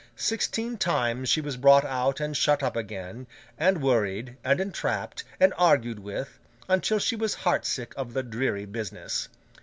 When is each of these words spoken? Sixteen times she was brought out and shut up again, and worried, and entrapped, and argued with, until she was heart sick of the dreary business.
Sixteen 0.15 0.77
times 0.77 1.29
she 1.29 1.41
was 1.41 1.57
brought 1.57 1.85
out 1.85 2.19
and 2.19 2.35
shut 2.35 2.63
up 2.63 2.75
again, 2.75 3.27
and 3.55 3.83
worried, 3.83 4.35
and 4.43 4.59
entrapped, 4.59 5.23
and 5.39 5.53
argued 5.59 5.99
with, 5.99 6.39
until 6.67 6.97
she 6.97 7.15
was 7.15 7.35
heart 7.35 7.67
sick 7.67 7.93
of 7.95 8.13
the 8.15 8.23
dreary 8.23 8.65
business. 8.65 9.29